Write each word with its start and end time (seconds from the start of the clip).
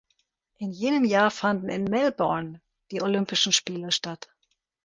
In 0.57 0.71
jenem 0.71 1.03
Jahr 1.03 1.29
fanden 1.29 1.69
in 1.69 1.83
Melbourne 1.83 2.59
die 2.89 3.03
Olympischen 3.03 3.51
Spiele 3.51 3.91
statt. 3.91 4.29